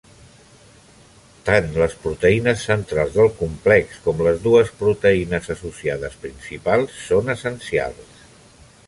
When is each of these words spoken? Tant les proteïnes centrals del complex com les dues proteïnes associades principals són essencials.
Tant 1.49 1.67
les 1.81 1.91
proteïnes 2.05 2.63
centrals 2.69 3.13
del 3.17 3.29
complex 3.41 3.99
com 4.07 4.23
les 4.29 4.41
dues 4.47 4.73
proteïnes 4.79 5.53
associades 5.57 6.17
principals 6.25 6.97
són 7.11 7.31
essencials. 7.37 8.27